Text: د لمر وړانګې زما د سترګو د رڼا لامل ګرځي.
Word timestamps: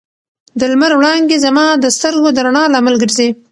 د 0.59 0.61
لمر 0.71 0.91
وړانګې 0.97 1.37
زما 1.45 1.65
د 1.83 1.85
سترګو 1.97 2.29
د 2.33 2.37
رڼا 2.45 2.63
لامل 2.73 2.95
ګرځي. 3.01 3.29